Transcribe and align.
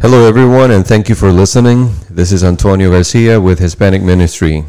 Hello, 0.00 0.26
everyone, 0.28 0.72
and 0.72 0.84
thank 0.84 1.08
you 1.08 1.14
for 1.14 1.30
listening. 1.30 1.94
This 2.10 2.32
is 2.32 2.42
Antonio 2.42 2.90
Garcia 2.90 3.40
with 3.40 3.60
Hispanic 3.60 4.02
Ministry. 4.02 4.64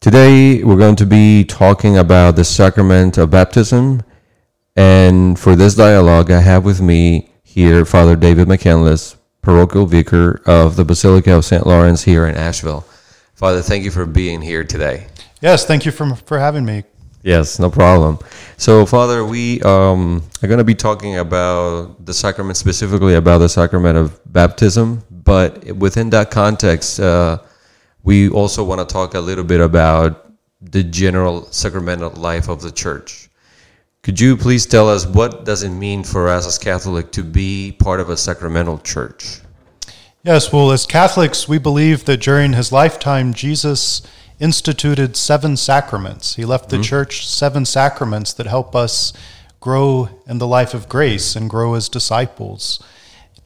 Today, 0.00 0.62
we're 0.64 0.76
going 0.76 0.96
to 0.96 1.06
be 1.06 1.44
talking 1.44 1.96
about 1.96 2.34
the 2.34 2.44
sacrament 2.44 3.16
of 3.18 3.30
baptism. 3.30 4.02
And 4.74 5.38
for 5.38 5.54
this 5.54 5.76
dialogue, 5.76 6.30
I 6.32 6.40
have 6.40 6.64
with 6.64 6.82
me 6.82 7.30
here 7.44 7.84
Father 7.84 8.16
David 8.16 8.48
McCandless, 8.48 9.16
parochial 9.42 9.86
vicar 9.86 10.42
of 10.44 10.74
the 10.74 10.84
Basilica 10.84 11.36
of 11.36 11.44
St. 11.44 11.64
Lawrence 11.64 12.02
here 12.02 12.26
in 12.26 12.34
Asheville. 12.34 12.84
Father, 13.34 13.62
thank 13.62 13.84
you 13.84 13.92
for 13.92 14.06
being 14.06 14.42
here 14.42 14.64
today. 14.64 15.06
Yes, 15.40 15.64
thank 15.64 15.86
you 15.86 15.92
for, 15.92 16.14
for 16.16 16.40
having 16.40 16.64
me. 16.64 16.82
Yes, 17.26 17.58
no 17.58 17.70
problem. 17.70 18.20
So, 18.56 18.86
Father, 18.86 19.24
we 19.24 19.60
um, 19.62 20.22
are 20.44 20.46
going 20.46 20.58
to 20.58 20.64
be 20.64 20.76
talking 20.76 21.18
about 21.18 22.06
the 22.06 22.14
sacrament, 22.14 22.56
specifically 22.56 23.14
about 23.14 23.38
the 23.38 23.48
sacrament 23.48 23.98
of 23.98 24.20
baptism. 24.32 25.02
But 25.10 25.64
within 25.74 26.10
that 26.10 26.30
context, 26.30 27.00
uh, 27.00 27.38
we 28.04 28.28
also 28.28 28.62
want 28.62 28.78
to 28.78 28.92
talk 28.92 29.14
a 29.14 29.20
little 29.20 29.42
bit 29.42 29.60
about 29.60 30.30
the 30.60 30.84
general 30.84 31.48
sacramental 31.50 32.10
life 32.10 32.48
of 32.48 32.62
the 32.62 32.70
church. 32.70 33.28
Could 34.04 34.20
you 34.20 34.36
please 34.36 34.64
tell 34.64 34.88
us 34.88 35.04
what 35.04 35.44
does 35.44 35.64
it 35.64 35.70
mean 35.70 36.04
for 36.04 36.28
us 36.28 36.46
as 36.46 36.58
Catholic 36.58 37.10
to 37.10 37.24
be 37.24 37.72
part 37.80 37.98
of 37.98 38.08
a 38.08 38.16
sacramental 38.16 38.78
church? 38.78 39.40
Yes, 40.22 40.52
well, 40.52 40.70
as 40.70 40.86
Catholics, 40.86 41.48
we 41.48 41.58
believe 41.58 42.04
that 42.04 42.20
during 42.20 42.52
his 42.52 42.70
lifetime, 42.70 43.34
Jesus 43.34 44.02
instituted 44.38 45.16
seven 45.16 45.56
sacraments. 45.56 46.36
He 46.36 46.44
left 46.44 46.68
the 46.68 46.76
mm-hmm. 46.76 46.82
church 46.82 47.26
seven 47.26 47.64
sacraments 47.64 48.32
that 48.34 48.46
help 48.46 48.76
us 48.76 49.12
grow 49.60 50.08
in 50.26 50.38
the 50.38 50.46
life 50.46 50.74
of 50.74 50.88
grace 50.88 51.34
and 51.34 51.50
grow 51.50 51.74
as 51.74 51.88
disciples. 51.88 52.82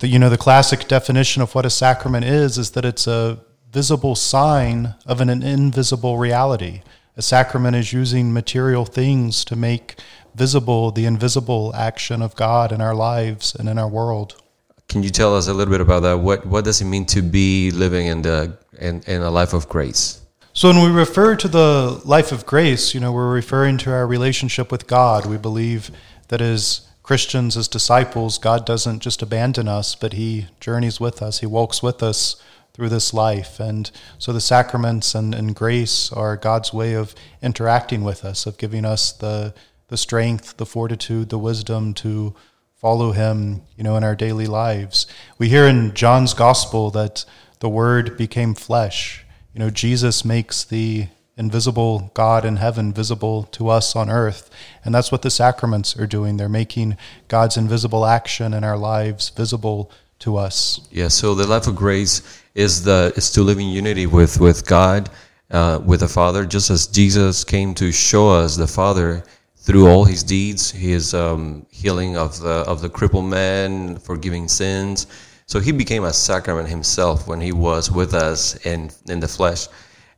The, 0.00 0.08
you 0.08 0.18
know, 0.18 0.30
the 0.30 0.38
classic 0.38 0.88
definition 0.88 1.42
of 1.42 1.54
what 1.54 1.66
a 1.66 1.70
sacrament 1.70 2.24
is 2.24 2.58
is 2.58 2.72
that 2.72 2.84
it's 2.84 3.06
a 3.06 3.38
visible 3.70 4.14
sign 4.14 4.94
of 5.06 5.20
an, 5.20 5.28
an 5.28 5.42
invisible 5.42 6.18
reality. 6.18 6.82
A 7.16 7.22
sacrament 7.22 7.76
is 7.76 7.92
using 7.92 8.32
material 8.32 8.84
things 8.84 9.44
to 9.44 9.56
make 9.56 9.96
visible 10.34 10.90
the 10.90 11.06
invisible 11.06 11.72
action 11.74 12.22
of 12.22 12.34
God 12.34 12.72
in 12.72 12.80
our 12.80 12.94
lives 12.94 13.54
and 13.54 13.68
in 13.68 13.78
our 13.78 13.88
world. 13.88 14.40
Can 14.88 15.02
you 15.02 15.10
tell 15.10 15.36
us 15.36 15.46
a 15.46 15.54
little 15.54 15.70
bit 15.70 15.80
about 15.80 16.00
that? 16.00 16.18
What 16.18 16.46
what 16.46 16.64
does 16.64 16.80
it 16.80 16.86
mean 16.86 17.06
to 17.06 17.22
be 17.22 17.70
living 17.70 18.06
in 18.06 18.22
the 18.22 18.58
in, 18.78 19.02
in 19.06 19.22
a 19.22 19.30
life 19.30 19.52
of 19.52 19.68
grace? 19.68 20.19
So 20.52 20.68
when 20.68 20.82
we 20.82 20.90
refer 20.90 21.36
to 21.36 21.46
the 21.46 22.02
life 22.04 22.32
of 22.32 22.44
grace, 22.44 22.92
you 22.92 22.98
know, 22.98 23.12
we're 23.12 23.32
referring 23.32 23.78
to 23.78 23.92
our 23.92 24.04
relationship 24.04 24.72
with 24.72 24.88
God. 24.88 25.24
We 25.24 25.36
believe 25.36 25.92
that 26.26 26.40
as 26.40 26.88
Christians, 27.04 27.56
as 27.56 27.68
disciples, 27.68 28.36
God 28.36 28.66
doesn't 28.66 28.98
just 28.98 29.22
abandon 29.22 29.68
us, 29.68 29.94
but 29.94 30.14
He 30.14 30.48
journeys 30.58 30.98
with 30.98 31.22
us. 31.22 31.38
He 31.38 31.46
walks 31.46 31.84
with 31.84 32.02
us 32.02 32.42
through 32.72 32.88
this 32.88 33.14
life. 33.14 33.60
And 33.60 33.92
so 34.18 34.32
the 34.32 34.40
sacraments 34.40 35.14
and, 35.14 35.36
and 35.36 35.54
grace 35.54 36.10
are 36.10 36.36
God's 36.36 36.72
way 36.72 36.94
of 36.94 37.14
interacting 37.40 38.02
with 38.02 38.24
us, 38.24 38.44
of 38.44 38.58
giving 38.58 38.84
us 38.84 39.12
the 39.12 39.54
the 39.86 39.96
strength, 39.96 40.56
the 40.56 40.66
fortitude, 40.66 41.28
the 41.30 41.38
wisdom 41.38 41.94
to 41.94 42.34
follow 42.76 43.12
Him, 43.12 43.62
you 43.76 43.84
know, 43.84 43.96
in 43.96 44.04
our 44.04 44.14
daily 44.14 44.46
lives. 44.46 45.06
We 45.36 45.48
hear 45.48 45.66
in 45.66 45.94
John's 45.94 46.32
Gospel 46.32 46.90
that 46.92 47.24
the 47.58 47.68
Word 47.68 48.16
became 48.16 48.54
flesh 48.54 49.24
you 49.52 49.60
know, 49.60 49.70
Jesus 49.70 50.24
makes 50.24 50.64
the 50.64 51.08
invisible 51.36 52.10
God 52.12 52.44
in 52.44 52.56
heaven 52.56 52.92
visible 52.92 53.44
to 53.44 53.68
us 53.68 53.96
on 53.96 54.10
earth. 54.10 54.50
And 54.84 54.94
that's 54.94 55.10
what 55.10 55.22
the 55.22 55.30
sacraments 55.30 55.96
are 55.96 56.06
doing. 56.06 56.36
They're 56.36 56.48
making 56.48 56.98
God's 57.28 57.56
invisible 57.56 58.04
action 58.04 58.52
in 58.52 58.62
our 58.62 58.76
lives 58.76 59.30
visible 59.30 59.90
to 60.20 60.36
us. 60.36 60.86
Yeah, 60.90 61.08
so 61.08 61.34
the 61.34 61.46
life 61.46 61.66
of 61.66 61.74
grace 61.76 62.42
is 62.54 62.84
the 62.84 63.12
is 63.16 63.30
to 63.30 63.42
live 63.42 63.58
in 63.58 63.68
unity 63.68 64.06
with, 64.06 64.38
with 64.38 64.66
God, 64.66 65.08
uh, 65.50 65.80
with 65.84 66.00
the 66.00 66.08
Father, 66.08 66.44
just 66.44 66.68
as 66.68 66.86
Jesus 66.86 67.42
came 67.42 67.74
to 67.74 67.90
show 67.90 68.28
us 68.28 68.56
the 68.56 68.66
Father 68.66 69.24
through 69.56 69.88
all 69.88 70.04
his 70.04 70.22
deeds, 70.22 70.70
his 70.70 71.14
um, 71.14 71.66
healing 71.70 72.16
of 72.16 72.38
the 72.40 72.64
of 72.66 72.82
the 72.82 72.88
crippled 72.88 73.26
man, 73.26 73.96
forgiving 73.98 74.46
sins, 74.46 75.06
so 75.50 75.58
he 75.58 75.72
became 75.72 76.04
a 76.04 76.12
sacrament 76.12 76.68
himself 76.68 77.26
when 77.26 77.40
he 77.40 77.50
was 77.50 77.90
with 77.90 78.14
us 78.14 78.54
in, 78.64 78.88
in 79.08 79.18
the 79.18 79.26
flesh. 79.26 79.66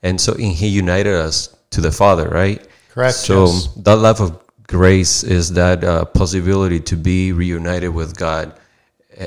And 0.02 0.20
so 0.20 0.34
he 0.34 0.68
united 0.68 1.14
us 1.14 1.56
to 1.70 1.80
the 1.80 1.90
Father, 1.90 2.28
right? 2.28 2.60
Correct. 2.90 3.14
So 3.14 3.46
yes. 3.46 3.68
that 3.76 3.96
life 3.96 4.20
of 4.20 4.38
grace 4.66 5.24
is 5.24 5.54
that 5.54 5.84
uh, 5.84 6.04
possibility 6.04 6.80
to 6.80 6.96
be 6.96 7.32
reunited 7.32 7.94
with 7.94 8.14
God 8.14 8.52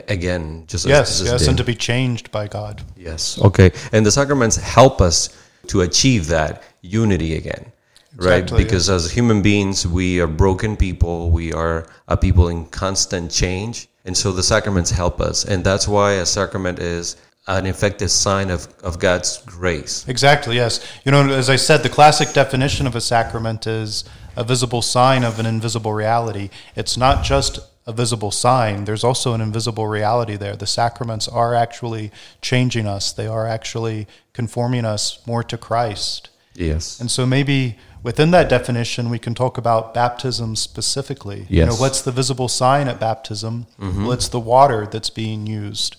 again, 0.07 0.66
just 0.67 0.85
yes, 0.85 1.21
as, 1.21 1.27
yes, 1.27 1.47
and 1.47 1.57
to 1.57 1.63
be 1.63 1.73
changed 1.73 2.29
by 2.29 2.47
God. 2.47 2.83
Yes. 2.95 3.41
Okay. 3.41 3.72
And 3.91 4.05
the 4.05 4.11
sacraments 4.11 4.57
help 4.57 5.01
us 5.01 5.35
to 5.69 5.81
achieve 5.81 6.27
that 6.27 6.61
unity 6.81 7.33
again. 7.33 7.72
Exactly, 8.15 8.57
right? 8.57 8.63
Because 8.63 8.87
yes. 8.87 9.05
as 9.05 9.11
human 9.11 9.41
beings, 9.41 9.85
we 9.85 10.19
are 10.21 10.27
broken 10.27 10.77
people. 10.77 11.31
We 11.31 11.53
are 11.53 11.87
a 12.07 12.17
people 12.17 12.47
in 12.47 12.65
constant 12.65 13.31
change. 13.31 13.87
And 14.05 14.15
so 14.15 14.31
the 14.31 14.43
sacraments 14.43 14.91
help 14.91 15.19
us. 15.19 15.45
And 15.45 15.63
that's 15.63 15.87
why 15.87 16.13
a 16.13 16.25
sacrament 16.25 16.79
is 16.79 17.17
an 17.47 17.65
effective 17.65 18.09
sign 18.09 18.49
of, 18.49 18.67
of 18.83 18.99
God's 18.99 19.41
grace. 19.45 20.07
Exactly, 20.07 20.55
yes. 20.55 20.85
You 21.03 21.11
know, 21.11 21.29
as 21.29 21.49
I 21.49 21.57
said, 21.57 21.83
the 21.83 21.89
classic 21.89 22.33
definition 22.33 22.87
of 22.87 22.95
a 22.95 23.01
sacrament 23.01 23.67
is 23.67 24.03
a 24.35 24.43
visible 24.43 24.81
sign 24.81 25.23
of 25.23 25.39
an 25.39 25.45
invisible 25.45 25.93
reality. 25.93 26.49
It's 26.75 26.97
not 26.97 27.23
just 27.23 27.59
a 27.87 27.93
visible 27.93 28.31
sign, 28.31 28.85
there's 28.85 29.03
also 29.03 29.33
an 29.33 29.41
invisible 29.41 29.85
reality 29.85 30.37
there. 30.37 30.55
The 30.55 30.65
sacraments 30.65 31.27
are 31.27 31.53
actually 31.53 32.11
changing 32.41 32.87
us, 32.87 33.13
they 33.13 33.27
are 33.27 33.45
actually 33.45 34.07
conforming 34.33 34.85
us 34.85 35.19
more 35.27 35.43
to 35.43 35.57
Christ. 35.57 36.29
Yes. 36.55 36.99
And 36.99 37.11
so 37.11 37.25
maybe 37.27 37.77
within 38.05 38.29
that 38.29 38.47
definition, 38.47 39.09
we 39.09 39.17
can 39.17 39.33
talk 39.33 39.57
about 39.57 39.91
baptism 39.95 40.55
specifically. 40.55 41.47
Yes. 41.49 41.49
You 41.49 41.66
know, 41.66 41.75
what's 41.75 42.03
the 42.03 42.11
visible 42.11 42.47
sign 42.47 42.88
at 42.88 42.99
baptism? 42.99 43.66
Mm-hmm. 43.79 44.03
Well, 44.03 44.11
it's 44.11 44.29
the 44.29 44.39
water 44.39 44.85
that's 44.85 45.09
being 45.09 45.47
used. 45.47 45.95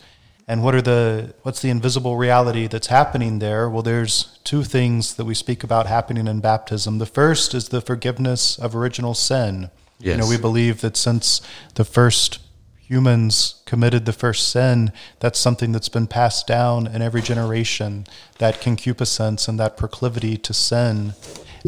And 0.46 0.62
what 0.62 0.76
are 0.76 0.82
the 0.82 1.34
what's 1.42 1.60
the 1.60 1.70
invisible 1.70 2.16
reality 2.16 2.68
that's 2.68 2.86
happening 2.86 3.40
there? 3.40 3.68
Well, 3.68 3.82
there's 3.82 4.38
two 4.44 4.62
things 4.62 5.14
that 5.14 5.24
we 5.24 5.34
speak 5.34 5.64
about 5.64 5.88
happening 5.88 6.28
in 6.28 6.38
baptism. 6.38 6.98
The 6.98 7.06
first 7.06 7.52
is 7.52 7.70
the 7.70 7.80
forgiveness 7.80 8.56
of 8.56 8.76
original 8.76 9.12
sin. 9.12 9.70
Yes. 9.98 10.14
You 10.14 10.22
know, 10.22 10.28
we 10.28 10.38
believe 10.38 10.82
that 10.82 10.96
since 10.96 11.40
the 11.74 11.84
first 11.84 12.38
humans 12.78 13.62
committed 13.66 14.06
the 14.06 14.12
first 14.12 14.48
sin, 14.48 14.92
that's 15.18 15.40
something 15.40 15.72
that's 15.72 15.88
been 15.88 16.06
passed 16.06 16.46
down 16.46 16.86
in 16.86 17.02
every 17.02 17.22
generation, 17.22 18.06
that 18.38 18.60
concupiscence 18.60 19.48
and 19.48 19.58
that 19.58 19.76
proclivity 19.76 20.36
to 20.36 20.54
sin. 20.54 21.14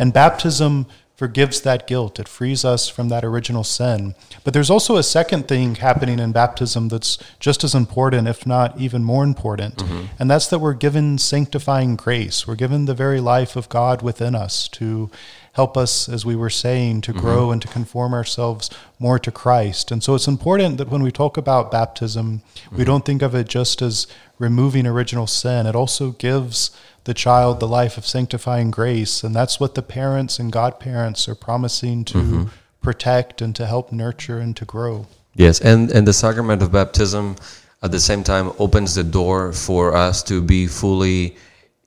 And 0.01 0.13
baptism 0.13 0.87
forgives 1.19 1.63
that 1.63 1.89
guilt. 1.89 2.21
It 2.21 2.29
frees 2.29 2.65
us 2.65 2.89
from 2.89 3.09
that 3.09 3.25
original 3.25 3.65
sin. 3.65 4.15
But 4.45 4.55
there's 4.55 4.71
also 4.71 4.97
a 4.97 5.03
second 5.03 5.49
thing 5.49 5.75
happening 5.75 6.21
in 6.21 6.31
baptism 6.31 6.91
that's 6.91 7.19
just 7.41 7.65
as 7.65 7.75
important, 7.75 8.29
if 8.29 8.47
not 8.47 8.81
even 8.81 9.03
more 9.03 9.25
important. 9.25 9.79
Mm-hmm. 9.79 10.05
And 10.21 10.31
that's 10.31 10.47
that 10.47 10.61
we're 10.61 10.75
given 10.75 11.19
sanctifying 11.19 11.97
grace. 11.97 12.47
We're 12.47 12.55
given 12.55 12.85
the 12.85 12.95
very 12.95 13.19
life 13.19 13.57
of 13.57 13.69
God 13.69 14.01
within 14.01 14.37
us 14.37 14.69
to 14.69 15.11
help 15.55 15.77
us, 15.77 16.09
as 16.09 16.25
we 16.25 16.37
were 16.37 16.51
saying, 16.51 17.01
to 17.01 17.11
mm-hmm. 17.11 17.21
grow 17.21 17.51
and 17.51 17.61
to 17.63 17.67
conform 17.67 18.15
ourselves 18.15 18.71
more 19.01 19.19
to 19.19 19.33
Christ. 19.33 19.91
And 19.91 20.05
so 20.05 20.15
it's 20.15 20.29
important 20.29 20.79
that 20.79 20.89
when 20.89 21.03
we 21.03 21.11
talk 21.11 21.37
about 21.37 21.73
baptism, 21.73 22.43
mm-hmm. 22.55 22.77
we 22.77 22.85
don't 22.85 23.05
think 23.05 23.23
of 23.23 23.35
it 23.35 23.49
just 23.49 23.83
as 23.83 24.07
removing 24.39 24.87
original 24.87 25.27
sin. 25.27 25.67
It 25.67 25.75
also 25.75 26.13
gives 26.13 26.71
the 27.09 27.15
child 27.15 27.59
the 27.59 27.67
life 27.67 27.97
of 27.97 28.07
sanctifying 28.07 28.71
grace. 28.71 29.25
And 29.25 29.35
that's 29.35 29.59
what 29.59 29.75
the 29.75 29.81
parents 29.81 30.39
and 30.39 30.53
godparents 30.53 31.27
are 31.27 31.35
promising 31.35 32.05
to 32.05 32.19
mm-hmm. 32.19 32.45
protect 32.83 33.41
and 33.41 33.57
to 33.57 33.65
help 33.65 33.91
nurture 33.91 34.39
and 34.39 34.55
to 34.59 34.67
grow. 34.67 35.07
Yes, 35.35 35.59
and, 35.63 35.91
and 35.91 36.07
the 36.07 36.13
sacrament 36.13 36.61
of 36.61 36.71
baptism 36.71 37.37
at 37.83 37.93
the 37.93 37.99
same 37.99 38.23
time 38.23 38.53
opens 38.59 38.95
the 38.95 39.05
door 39.05 39.55
for 39.55 39.97
us 39.97 40.23
to 40.25 40.43
be 40.43 40.67
fully 40.67 41.35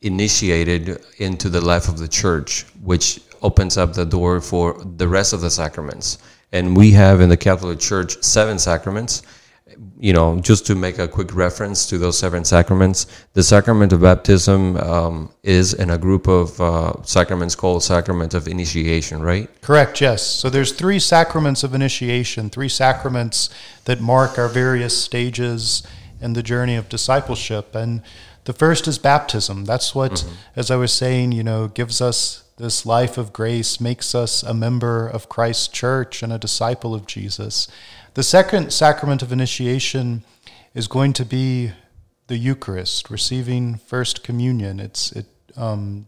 initiated 0.02 1.00
into 1.20 1.50
the 1.50 1.62
life 1.62 1.88
of 1.88 2.00
the 2.00 2.08
church, 2.08 2.66
which 2.82 3.22
opens 3.44 3.78
up 3.78 3.94
the 3.94 4.06
door 4.06 4.42
for 4.42 4.84
the 4.98 5.08
rest 5.08 5.34
of 5.34 5.42
the 5.42 5.52
sacraments. 5.52 6.18
And 6.52 6.76
we 6.76 6.90
have 6.94 7.22
in 7.22 7.30
the 7.30 7.38
Catholic 7.38 7.80
Church 7.80 8.20
seven 8.24 8.58
sacraments 8.58 9.22
you 10.00 10.14
know, 10.14 10.40
just 10.40 10.66
to 10.68 10.76
make 10.76 11.00
a 11.00 11.08
quick 11.08 11.34
reference 11.36 11.88
to 11.88 11.98
those 11.98 12.18
seven 12.18 12.44
sacraments, 12.44 13.08
the 13.34 13.44
sacrament 13.44 13.94
of 13.94 14.02
baptism 14.02 14.78
um, 14.78 15.32
is 15.44 15.74
in 15.74 15.90
a 15.90 15.98
group 15.98 16.28
of 16.28 16.60
uh, 16.62 16.94
sacraments 17.04 17.56
called 17.56 17.84
sacrament 17.84 18.34
of 18.34 18.48
initiation, 18.48 19.22
right? 19.22 19.50
Correct. 19.62 20.02
Yes. 20.02 20.26
So 20.26 20.50
there's 20.50 20.72
three 20.72 21.00
sacraments 21.00 21.64
of 21.64 21.74
initiation, 21.74 22.50
three 22.50 22.70
sacraments 22.70 23.50
that 23.86 24.02
mark 24.02 24.38
our 24.38 24.48
various 24.48 25.00
stages 25.02 25.84
in 26.20 26.34
the 26.34 26.44
journey 26.44 26.76
of 26.76 26.90
discipleship, 26.90 27.74
and 27.74 28.02
the 28.46 28.54
first 28.54 28.88
is 28.88 28.98
baptism. 28.98 29.66
That's 29.66 29.96
what, 29.96 30.12
mm-hmm. 30.12 30.34
as 30.56 30.70
I 30.70 30.76
was 30.76 30.92
saying, 30.92 31.32
you 31.32 31.44
know, 31.44 31.68
gives 31.68 32.02
us 32.02 32.44
this 32.58 32.86
life 32.86 33.18
of 33.18 33.34
grace, 33.34 33.82
makes 33.82 34.14
us 34.14 34.44
a 34.44 34.54
member 34.54 35.08
of 35.08 35.30
Christ's 35.30 35.68
church 35.68 36.22
and 36.22 36.32
a 36.32 36.38
disciple 36.38 36.94
of 36.94 37.08
Jesus. 37.08 37.68
The 38.14 38.24
second 38.24 38.74
sacrament 38.74 39.22
of 39.22 39.32
initiation 39.32 40.26
is 40.74 40.88
going 40.88 41.14
to 41.14 41.24
be 41.24 41.72
the 42.28 42.38
Eucharist, 42.38 43.10
receiving 43.10 43.76
First 43.76 44.22
Communion. 44.22 44.82
It's 44.82 45.14
it, 45.14 45.26
um, 45.56 46.08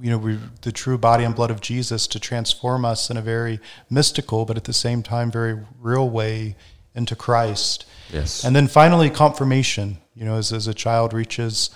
you 0.00 0.10
know, 0.10 0.18
we, 0.18 0.38
the 0.62 0.72
true 0.72 0.98
body 0.98 1.22
and 1.22 1.34
blood 1.34 1.52
of 1.52 1.60
Jesus 1.60 2.08
to 2.08 2.18
transform 2.18 2.84
us 2.84 3.08
in 3.08 3.16
a 3.16 3.22
very 3.22 3.60
mystical, 3.88 4.44
but 4.44 4.56
at 4.56 4.64
the 4.64 4.72
same 4.72 5.02
time 5.02 5.30
very 5.30 5.58
real 5.80 6.10
way 6.10 6.56
into 6.94 7.14
Christ. 7.14 7.86
Yes. 8.12 8.44
And 8.44 8.56
then 8.56 8.66
finally, 8.66 9.08
confirmation. 9.08 9.98
You 10.14 10.24
know, 10.24 10.36
as, 10.36 10.52
as 10.52 10.66
a 10.66 10.74
child 10.74 11.12
reaches 11.12 11.70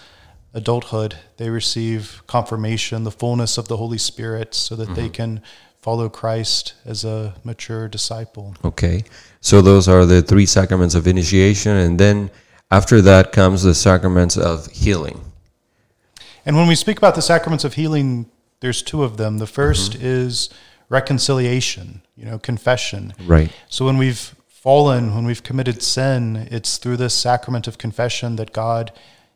adulthood, 0.54 1.14
they 1.36 1.50
receive 1.50 2.22
confirmation, 2.26 3.04
the 3.04 3.10
fullness 3.12 3.58
of 3.58 3.68
the 3.68 3.76
Holy 3.76 3.98
Spirit, 3.98 4.54
so 4.54 4.74
that 4.74 4.94
they 4.96 5.08
can 5.08 5.40
follow 5.80 6.08
Christ 6.08 6.74
as 6.84 7.04
a 7.04 7.34
mature 7.44 7.88
disciple. 7.88 8.54
Okay. 8.64 9.04
So 9.40 9.62
those 9.62 9.88
are 9.88 10.04
the 10.04 10.22
three 10.22 10.46
sacraments 10.46 10.94
of 10.94 11.06
initiation. 11.06 11.76
And 11.76 11.98
then 11.98 12.30
after 12.70 13.00
that 13.02 13.32
comes 13.32 13.62
the 13.62 13.74
sacraments 13.74 14.36
of 14.36 14.66
healing. 14.66 15.20
And 16.44 16.56
when 16.56 16.68
we 16.68 16.74
speak 16.74 16.98
about 16.98 17.14
the 17.14 17.22
sacraments 17.22 17.64
of 17.64 17.74
healing, 17.74 18.26
there's 18.60 18.82
two 18.82 19.02
of 19.02 19.16
them. 19.16 19.38
The 19.38 19.46
1st 19.46 19.90
mm-hmm. 19.90 20.06
is 20.06 20.50
reconciliation, 20.88 22.02
you 22.16 22.24
know, 22.24 22.38
confession. 22.38 23.14
Right. 23.24 23.50
So 23.68 23.84
when 23.86 23.96
we've 23.96 24.34
fallen, 24.48 25.14
when 25.14 25.24
we've 25.24 25.42
committed 25.42 25.82
sin, 25.82 26.48
it's 26.50 26.76
through 26.76 26.98
this 26.98 27.14
sacrament 27.14 27.66
of 27.66 27.78
confession 27.78 28.36
that 28.36 28.52
God 28.52 28.92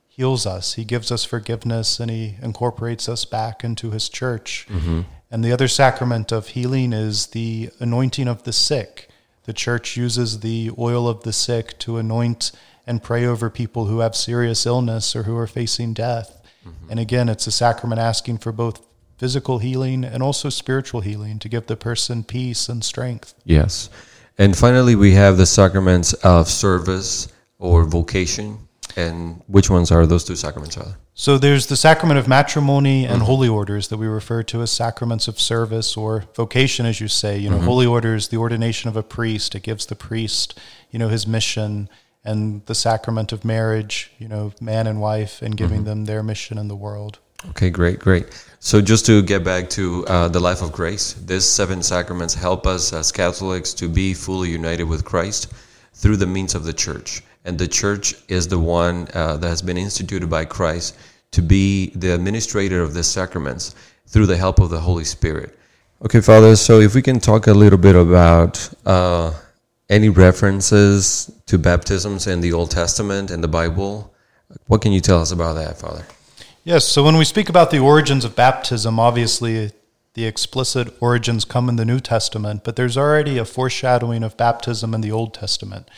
heals 0.07 0.47
us. 0.47 0.75
He 0.75 0.85
gives 0.85 1.11
us 1.11 1.25
forgiveness 1.25 1.99
and 1.99 2.11
he 2.11 2.37
incorporates 2.43 3.09
us 3.09 3.25
back 3.25 3.65
into 3.65 3.91
his 3.91 4.09
church. 4.09 4.67
Mm-hmm. 4.69 5.01
And 5.35 5.45
the 5.45 5.51
other 5.51 5.67
sacrament 5.67 6.31
of 6.31 6.47
healing 6.47 6.93
is 6.93 7.27
the 7.27 7.71
anointing 7.81 8.29
of 8.29 8.45
the 8.45 8.53
sick. 8.53 9.09
The 9.47 9.53
church 9.53 9.97
uses 9.97 10.39
the 10.39 10.71
oil 10.79 11.09
of 11.09 11.25
the 11.25 11.33
sick 11.33 11.77
to 11.81 11.97
anoint 11.97 12.53
and 12.87 13.03
pray 13.03 13.27
over 13.27 13.51
people 13.51 13.87
who 13.87 13.99
have 13.99 14.15
serious 14.15 14.65
illness 14.65 15.17
or 15.17 15.25
who 15.25 15.37
are 15.37 15.49
facing 15.49 15.93
death. 15.93 16.41
Mm-hmm. 16.65 16.89
And 16.89 17.01
again, 17.01 17.29
it's 17.29 17.49
a 17.49 17.51
sacrament 17.51 18.01
asking 18.01 18.39
for 18.39 18.53
both 18.53 18.87
physical 19.19 19.59
healing 19.59 20.05
and 20.05 20.23
also 20.23 20.51
spiritual 20.51 21.01
healing 21.01 21.41
to 21.41 21.49
give 21.49 21.67
the 21.67 21.77
person 21.77 22.23
peace 22.23 22.69
and 22.69 22.85
strength. 22.85 23.35
Yes. 23.45 23.91
And 24.39 24.57
finally, 24.57 24.95
we 24.95 25.15
have 25.15 25.37
the 25.37 25.47
sacraments 25.47 26.13
of 26.13 26.49
service 26.49 27.27
or 27.59 27.83
vocation. 27.83 28.69
And 28.95 29.43
which 29.49 29.69
ones 29.69 29.91
are 29.91 30.07
those 30.07 30.23
two 30.23 30.37
sacraments? 30.37 30.77
Father? 30.77 30.97
So 31.17 31.39
there's 31.39 31.69
the 31.69 31.77
sacrament 31.77 32.19
of 32.19 32.27
matrimony 32.27 33.07
and 33.07 33.23
holy 33.23 33.49
orders 33.49 33.87
that 33.89 33.99
we 33.99 34.07
refer 34.09 34.43
to 34.43 34.63
as 34.63 34.73
sacraments 34.73 35.29
of 35.29 35.39
service 35.39 35.97
or 35.97 36.25
vocation, 36.35 36.87
as 36.87 37.01
you 37.01 37.07
say. 37.07 37.39
You 37.39 37.51
know, 37.51 37.61
holy 37.61 37.87
orders, 37.87 38.29
the 38.29 38.37
ordination 38.37 38.89
of 38.89 38.97
a 38.97 39.03
priest. 39.05 39.55
It 39.55 39.63
gives 39.63 39.87
the 39.87 39.95
priest, 39.95 40.59
you 40.91 40.99
know, 40.99 41.09
his 41.09 41.25
mission, 41.25 41.89
and 42.25 42.67
the 42.67 42.75
sacrament 42.75 43.31
of 43.31 43.45
marriage, 43.45 44.11
you 44.19 44.27
know, 44.27 44.53
man 44.61 44.89
and 44.89 45.01
wife, 45.01 45.41
and 45.41 45.57
giving 45.57 45.85
them 45.85 46.07
their 46.07 46.25
mission 46.25 46.59
in 46.59 46.67
the 46.67 46.75
world. 46.75 47.21
Okay, 47.51 47.71
great, 47.71 48.01
great. 48.01 48.27
So 48.59 48.81
just 48.81 49.07
to 49.07 49.23
get 49.23 49.45
back 49.45 49.71
to 49.71 50.05
uh, 50.09 50.29
the 50.29 50.41
life 50.41 50.63
of 50.63 50.73
grace, 50.73 51.13
these 51.13 51.45
seven 51.45 51.83
sacraments 51.83 52.35
help 52.35 52.67
us 52.67 52.93
as 52.93 53.13
Catholics 53.13 53.73
to 53.75 53.89
be 53.89 54.15
fully 54.15 54.51
united 54.51 54.85
with 54.85 55.05
Christ 55.05 55.53
through 55.93 56.17
the 56.17 56.27
means 56.27 56.57
of 56.57 56.65
the 56.65 56.73
church. 56.73 57.23
And 57.45 57.59
the 57.59 57.69
church 57.69 58.15
is 58.29 58.49
the 58.49 58.59
one 58.59 59.09
uh, 59.15 59.37
that 59.37 59.49
has 59.49 59.63
been 59.63 59.77
instituted 59.77 60.31
by 60.31 60.45
Christ 60.45 60.97
to 61.33 61.43
be 61.43 61.91
the 61.91 62.15
administrator 62.15 62.81
of 62.81 62.95
the 62.95 63.03
sacraments 63.03 63.75
through 64.07 64.27
the 64.27 64.37
help 64.37 64.61
of 64.61 64.71
the 64.71 64.81
Holy 64.81 65.05
Spirit. 65.05 65.59
Okay, 66.05 66.21
Father, 66.21 66.57
so 66.57 66.81
if 66.81 66.95
we 66.95 67.03
can 67.03 67.21
talk 67.21 67.47
a 67.47 67.53
little 67.53 67.79
bit 67.79 67.97
about 67.97 68.69
uh, 68.87 69.33
any 69.89 70.09
references 70.09 71.31
to 71.47 71.59
baptisms 71.59 72.27
in 72.27 72.41
the 72.41 72.53
Old 72.53 72.71
Testament 72.71 73.31
and 73.31 73.43
the 73.43 73.49
Bible, 73.49 74.13
what 74.67 74.81
can 74.81 74.93
you 74.93 75.01
tell 75.01 75.21
us 75.21 75.33
about 75.33 75.55
that, 75.55 75.79
Father? 75.79 76.05
Yes, 76.63 76.87
so 76.87 77.03
when 77.05 77.17
we 77.17 77.25
speak 77.25 77.49
about 77.49 77.71
the 77.71 77.79
origins 77.79 78.25
of 78.25 78.35
baptism, 78.35 78.99
obviously 78.99 79.73
the 80.15 80.27
explicit 80.27 80.95
origins 81.01 81.45
come 81.45 81.69
in 81.69 81.77
the 81.77 81.85
New 81.85 82.01
Testament, 82.01 82.63
but 82.65 82.77
there's 82.77 82.97
already 82.97 83.37
a 83.37 83.45
foreshadowing 83.45 84.23
of 84.23 84.37
baptism 84.37 84.95
in 84.95 85.01
the 85.01 85.11
Old 85.13 85.35
Testament. 85.35 85.89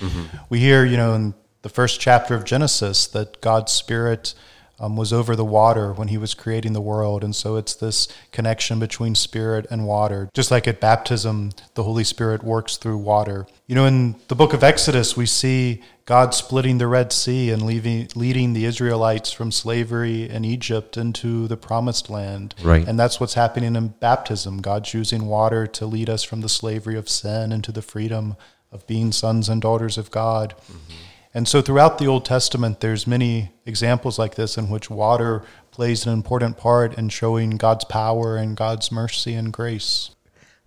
We 0.49 0.59
hear, 0.61 0.85
you 0.85 0.97
know, 0.97 1.15
in 1.15 1.35
the 1.63 1.69
first 1.69 2.01
chapter 2.01 2.35
of 2.35 2.45
Genesis 2.45 3.07
that 3.09 3.41
God's 3.41 3.73
Spirit 3.73 4.35
um, 4.79 4.97
was 4.97 5.13
over 5.13 5.35
the 5.35 5.45
water 5.45 5.93
when 5.93 6.09
he 6.09 6.19
was 6.19 6.35
creating 6.35 6.73
the 6.73 6.81
world. 6.81 7.25
And 7.25 7.35
so 7.35 7.57
it's 7.57 7.75
this 7.75 8.09
connection 8.31 8.79
between 8.79 9.15
spirit 9.15 9.67
and 9.71 9.87
water. 9.87 10.29
Just 10.35 10.51
like 10.51 10.69
at 10.69 10.81
baptism, 10.81 11.53
the 11.75 11.83
Holy 11.83 12.05
Spirit 12.05 12.43
works 12.43 12.77
through 12.77 12.99
water. 12.99 13.47
You 13.67 13.75
know, 13.75 13.87
in 13.87 14.17
the 14.29 14.35
book 14.35 14.53
of 14.53 14.63
Exodus, 14.63 15.17
we 15.17 15.27
see 15.27 15.83
God 16.07 16.35
splitting 16.35 16.79
the 16.79 16.87
Red 16.87 17.13
Sea 17.13 17.51
and 17.51 17.63
leaving, 17.63 18.09
leading 18.15 18.53
the 18.53 18.65
Israelites 18.65 19.33
from 19.33 19.51
slavery 19.51 20.31
in 20.31 20.45
Egypt 20.45 20.97
into 20.97 21.49
the 21.49 21.57
promised 21.57 22.09
land. 22.09 22.55
Right. 22.63 22.87
And 22.87 22.99
that's 22.99 23.19
what's 23.19 23.35
happening 23.35 23.75
in 23.75 23.89
baptism. 23.89 24.63
God's 24.63 24.95
using 24.95 25.27
water 25.27 25.67
to 25.67 25.85
lead 25.85 26.09
us 26.09 26.23
from 26.23 26.43
the 26.43 26.49
slavery 26.49 26.97
of 26.97 27.09
sin 27.09 27.51
into 27.51 27.73
the 27.73 27.83
freedom 27.83 28.37
of 28.71 28.87
being 28.87 29.11
sons 29.11 29.49
and 29.49 29.61
daughters 29.61 29.99
of 29.99 30.13
God. 30.13 30.55
Mm-hmm. 30.71 30.93
And 31.35 31.49
so 31.49 31.61
throughout 31.61 31.99
the 31.99 32.07
Old 32.07 32.25
Testament, 32.25 32.81
there's 32.81 33.07
many 33.07 33.53
examples 33.67 34.19
like 34.19 34.37
this 34.37 34.57
in 34.57 34.71
which 34.71 34.89
water 34.89 35.43
plays 35.71 36.07
an 36.07 36.13
important 36.13 36.57
part 36.57 36.97
in 36.97 37.09
showing 37.09 37.51
God's 37.59 37.85
power 37.85 38.37
and 38.37 38.57
God's 38.57 38.91
mercy 38.91 39.35
and 39.35 39.53
grace. 39.53 40.16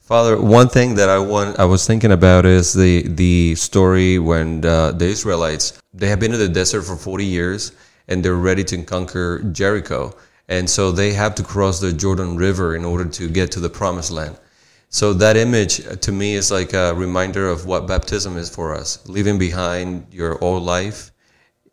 Father, 0.09 0.41
one 0.41 0.69
thing 0.69 0.95
that 0.95 1.07
I 1.07 1.19
want, 1.19 1.59
I 1.59 1.65
was 1.65 1.85
thinking 1.85 2.11
about 2.11 2.43
is 2.43 2.73
the 2.73 3.07
the 3.09 3.53
story 3.53 4.17
when 4.17 4.65
uh, 4.65 4.91
the 4.91 5.05
Israelites 5.05 5.79
they 5.93 6.07
have 6.07 6.19
been 6.19 6.33
in 6.33 6.39
the 6.39 6.49
desert 6.49 6.81
for 6.81 6.95
forty 6.95 7.25
years 7.25 7.73
and 8.07 8.25
they're 8.25 8.33
ready 8.49 8.63
to 8.63 8.81
conquer 8.81 9.43
Jericho, 9.51 10.17
and 10.47 10.67
so 10.67 10.91
they 10.91 11.13
have 11.13 11.35
to 11.35 11.43
cross 11.43 11.79
the 11.79 11.93
Jordan 11.93 12.37
River 12.37 12.75
in 12.75 12.85
order 12.85 13.05
to 13.05 13.29
get 13.29 13.51
to 13.51 13.59
the 13.59 13.69
Promised 13.69 14.09
Land. 14.09 14.35
So 14.89 15.13
that 15.13 15.37
image 15.37 15.85
uh, 15.85 15.95
to 15.97 16.11
me 16.11 16.33
is 16.33 16.49
like 16.49 16.73
a 16.73 16.95
reminder 16.95 17.47
of 17.47 17.67
what 17.67 17.85
baptism 17.85 18.35
is 18.35 18.49
for 18.49 18.73
us, 18.73 19.07
leaving 19.07 19.37
behind 19.37 20.07
your 20.11 20.43
old 20.43 20.63
life 20.63 21.11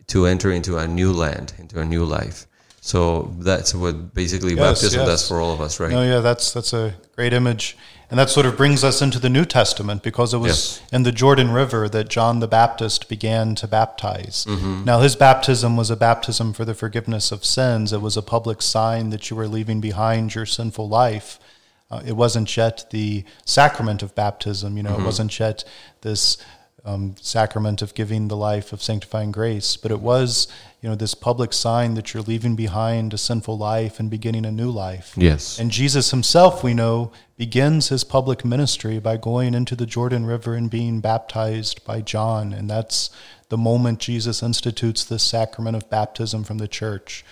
to 0.09 0.27
enter 0.27 0.51
into 0.53 0.77
a 0.77 0.87
new 0.87 1.11
land, 1.11 1.55
into 1.59 1.81
a 1.81 1.87
new 1.87 2.05
life. 2.05 2.47
So 2.83 3.35
that's 3.39 3.75
what 3.75 4.13
basically 4.13 4.55
Yes, 4.55 4.61
baptism 4.61 5.01
yes. 5.01 5.09
does 5.09 5.29
for 5.29 5.41
all 5.41 5.53
of 5.55 5.63
us, 5.63 5.81
right? 5.81 5.91
No, 5.91 6.03
yeah, 6.03 6.21
that's 6.21 6.53
that's 6.53 6.75
a 6.75 6.95
great 7.17 7.33
image, 7.33 7.79
and 8.11 8.19
that 8.19 8.31
sort 8.31 8.47
of 8.47 8.57
brings 8.57 8.85
us 8.85 9.03
into 9.03 9.19
the 9.19 9.29
New 9.29 9.45
Testament 9.45 10.03
because 10.03 10.33
it 10.33 10.39
was 10.39 10.79
Yes. 10.81 10.81
in 10.93 11.03
the 11.03 11.13
Jordan 11.13 11.51
River 11.51 11.89
that 11.89 12.09
John 12.09 12.39
the 12.41 12.47
Baptist 12.49 13.09
began 13.09 13.55
to 13.57 13.67
baptize. 13.67 14.45
Mm-hmm. 14.49 14.85
Now, 14.85 15.01
his 15.01 15.17
baptism 15.17 15.77
was 15.77 15.91
a 15.91 15.97
baptism 15.97 16.53
for 16.53 16.65
the 16.65 16.75
forgiveness 16.75 17.33
of 17.33 17.45
sins. 17.45 17.93
It 17.93 18.01
was 18.01 18.17
a 18.17 18.23
public 18.23 18.63
sign 18.63 19.11
that 19.11 19.29
you 19.31 19.37
were 19.37 19.49
leaving 19.49 19.81
behind 19.81 20.35
your 20.35 20.47
sinful 20.47 20.89
life. 20.89 21.39
Uh, 21.91 22.03
it 22.05 22.13
wasn't 22.17 22.57
yet 22.57 22.85
the 22.91 23.25
sacrament 23.45 24.03
of 24.03 24.15
baptism. 24.15 24.77
You 24.77 24.83
know, 24.83 24.91
Mm-hmm. 24.91 25.03
it 25.03 25.05
wasn't 25.07 25.39
yet 25.39 25.65
this 26.03 26.37
um, 26.87 27.17
sacrament 27.21 27.83
of 27.83 27.95
giving 27.95 28.29
the 28.29 28.37
life 28.37 28.73
of 28.73 28.83
sanctifying 28.83 29.33
grace, 29.33 29.77
but 29.77 29.91
it 29.91 30.01
was, 30.01 30.47
you 30.81 30.89
know, 30.89 30.95
this 30.95 31.15
public 31.15 31.53
sign 31.53 31.95
that 31.95 32.15
you're 32.15 32.23
leaving 32.23 32.55
behind 32.55 33.13
a 33.13 33.19
sinful 33.19 33.59
life 33.59 33.99
and 33.99 34.09
beginning 34.09 34.47
a 34.47 34.53
new 34.53 34.71
life. 34.71 35.13
Yes. 35.17 35.59
And 35.59 35.71
Jesus 35.71 36.13
himself, 36.13 36.63
we 36.63 36.73
know, 36.73 37.11
begins 37.37 37.89
his 37.89 38.05
public 38.05 38.45
ministry 38.45 39.01
by 39.01 39.17
going 39.17 39.53
into 39.53 39.75
the 39.75 39.85
Jordan 39.85 40.25
River 40.25 40.55
and 40.55 40.71
being 40.71 41.01
baptized 41.01 41.85
by 41.85 42.01
John. 42.01 42.53
And 42.53 42.71
that's 42.71 43.11
the 43.49 43.59
moment 43.59 43.99
Jesus 43.99 44.43
institutes 44.43 45.05
this 45.05 45.25
sacrament 45.25 45.77
of 45.77 45.91
baptism 45.91 46.45
from 46.45 46.59
the 46.59 46.69
church. 46.69 47.25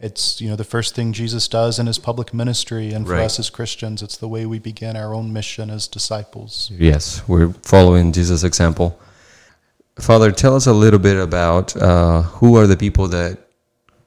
It's, 0.00 0.40
you 0.40 0.48
know, 0.48 0.56
the 0.56 0.64
first 0.64 0.94
thing 0.94 1.12
Jesus 1.12 1.46
does 1.46 1.78
in 1.78 1.86
his 1.86 1.98
public 1.98 2.32
ministry. 2.32 2.92
And 2.94 3.06
for 3.06 3.14
Right. 3.14 3.24
us 3.24 3.38
as 3.38 3.50
Christians, 3.50 4.02
it's 4.02 4.16
the 4.16 4.28
way 4.28 4.46
we 4.46 4.58
begin 4.58 4.96
our 4.96 5.12
own 5.14 5.32
mission 5.32 5.68
as 5.70 5.86
disciples. 5.86 6.70
Yes, 6.78 7.22
we're 7.28 7.52
following 7.62 8.12
Jesus' 8.12 8.42
example. 8.42 8.98
Father, 9.98 10.32
tell 10.32 10.56
us 10.56 10.66
a 10.66 10.72
little 10.72 10.98
bit 10.98 11.18
about 11.18 11.76
uh, 11.76 12.22
who 12.22 12.56
are 12.56 12.66
the 12.66 12.76
people 12.76 13.08
that 13.08 13.38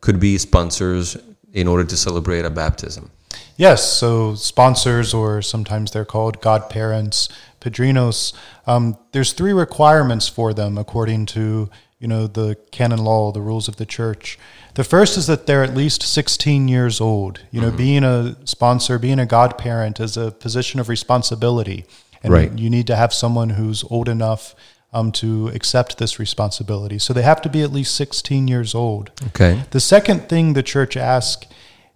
could 0.02 0.20
be 0.20 0.38
sponsors 0.40 1.16
in 1.54 1.68
order 1.68 1.84
to 1.84 1.96
celebrate 1.96 2.44
a 2.46 2.50
baptism. 2.50 3.12
Yes, 3.56 3.94
so 3.94 4.34
sponsors, 4.34 5.14
or 5.14 5.44
sometimes 5.44 5.92
they're 5.92 6.06
called 6.06 6.42
godparents, 6.42 7.30
padrinos. 7.62 8.34
Um, 8.66 8.98
there's 9.12 9.34
three 9.34 9.54
requirements 9.54 10.28
for 10.28 10.54
them 10.56 10.78
according 10.78 11.28
to 11.28 11.70
you 12.04 12.10
know 12.10 12.28
the 12.28 12.58
canon 12.72 13.00
law, 13.00 13.32
the 13.32 13.42
rules 13.42 13.70
of 13.70 13.78
the 13.78 13.86
church. 13.86 14.38
The 14.76 14.84
first 14.84 15.18
is 15.18 15.26
that 15.28 15.48
they're 15.48 15.64
at 15.64 15.74
least 15.74 16.04
16 16.04 16.68
years 16.68 17.00
old. 17.00 17.40
You 17.50 17.62
know, 17.62 17.72
being 17.72 18.04
a 18.04 18.36
sponsor, 18.44 19.00
being 19.00 19.20
a 19.20 19.26
godparent 19.26 20.02
is 20.02 20.18
a 20.18 20.32
position 20.32 20.82
of 20.82 20.90
responsibility, 20.90 21.86
and 22.22 22.34
Right. 22.34 22.52
you 22.60 22.70
need 22.70 22.88
to 22.88 22.98
have 22.98 23.14
someone 23.14 23.52
who's 23.52 23.86
old 23.90 24.10
enough 24.10 24.54
um, 24.92 25.14
to 25.14 25.48
accept 25.56 25.98
this 25.98 26.20
responsibility. 26.20 27.00
So 27.00 27.14
they 27.14 27.22
have 27.22 27.42
to 27.44 27.50
be 27.50 27.62
at 27.62 27.72
least 27.72 27.96
16 27.96 28.50
years 28.50 28.76
old. 28.76 29.12
Okay. 29.28 29.64
The 29.72 29.80
second 29.80 30.28
thing 30.28 30.54
the 30.54 30.62
church 30.62 30.98
asks 30.98 31.48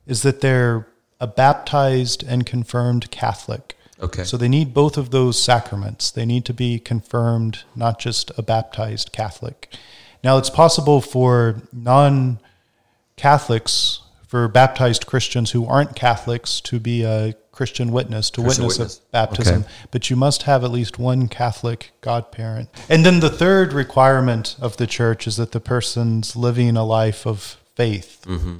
is 0.05 0.21
that 0.21 0.39
they're 0.39 0.87
a 1.19 1.27
baptized 1.27 2.23
and 2.23 2.45
confirmed 2.45 3.11
Catholic. 3.11 3.75
Okay. 4.01 4.23
So 4.23 4.37
they 4.37 4.47
need 4.47 4.73
both 4.73 4.97
of 4.97 5.09
those 5.11 5.41
sacraments. 5.41 6.11
They 6.11 6.25
need 6.25 6.45
to 6.45 6.53
be 6.53 6.79
confirmed, 6.79 7.63
not 7.75 7.99
just 7.99 8.31
a 8.37 8.41
baptized 8.43 9.11
Catholic. 9.11 9.73
Now, 10.23 10.37
it's 10.37 10.49
possible 10.49 11.01
for 11.01 11.61
non 11.73 12.39
Catholics, 13.15 14.01
for 14.27 14.47
baptized 14.47 15.05
Christians 15.07 15.51
who 15.51 15.65
aren't 15.65 15.95
Catholics, 15.95 16.61
to 16.61 16.79
be 16.79 17.03
a 17.03 17.33
Christian 17.51 17.91
witness, 17.91 18.29
to 18.31 18.43
Christian 18.43 18.65
witness, 18.65 18.77
witness. 18.77 18.97
a 18.97 19.11
baptism, 19.11 19.61
Okay. 19.61 19.71
but 19.89 20.09
you 20.11 20.15
must 20.15 20.43
have 20.43 20.63
at 20.63 20.69
least 20.71 20.99
one 20.99 21.27
Catholic 21.27 21.91
godparent. 22.01 22.69
And 22.87 23.03
then 23.03 23.19
the 23.19 23.31
third 23.31 23.73
requirement 23.73 24.55
of 24.59 24.77
the 24.77 24.85
church 24.85 25.25
is 25.25 25.37
that 25.37 25.53
the 25.53 25.59
person's 25.59 26.35
living 26.35 26.77
a 26.77 26.83
life 26.83 27.25
of 27.25 27.57
faith. 27.75 28.23
Mm-hmm. 28.27 28.57